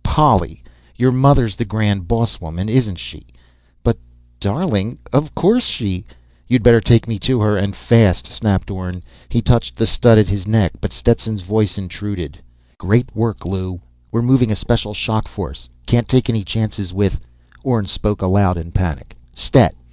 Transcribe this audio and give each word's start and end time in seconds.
_Polly! 0.04 0.62
Your 0.94 1.10
mother's 1.10 1.56
the 1.56 1.64
grand 1.64 2.06
boss 2.06 2.40
woman, 2.40 2.68
isn't 2.68 3.00
she?" 3.00 3.26
"But, 3.82 3.98
darling... 4.38 4.96
of 5.12 5.34
course. 5.34 5.64
She" 5.64 6.04
"You'd 6.46 6.62
better 6.62 6.80
take 6.80 7.08
me 7.08 7.18
to 7.26 7.40
her 7.40 7.56
and 7.56 7.74
fast!" 7.74 8.28
snapped 8.30 8.70
Orne. 8.70 9.02
He 9.28 9.42
touched 9.42 9.74
the 9.74 9.88
stud 9.88 10.16
at 10.16 10.28
his 10.28 10.46
neck, 10.46 10.74
but 10.80 10.92
Stetson's 10.92 11.40
voice 11.42 11.76
intruded. 11.76 12.38
"Great 12.78 13.12
work, 13.16 13.44
Lew! 13.44 13.80
We're 14.12 14.22
moving 14.22 14.50
in 14.50 14.52
a 14.52 14.54
special 14.54 14.94
shock 14.94 15.26
force. 15.26 15.68
Can't 15.84 16.08
take 16.08 16.30
any 16.30 16.44
chances 16.44 16.94
with" 16.94 17.18
Orne 17.64 17.86
spoke 17.86 18.22
aloud 18.22 18.56
in 18.56 18.70
panic: 18.70 19.16
_"Stet! 19.34 19.74